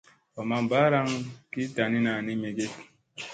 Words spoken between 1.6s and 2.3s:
tanina